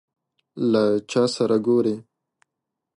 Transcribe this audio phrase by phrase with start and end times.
[0.71, 1.95] له چا سره ګورې؟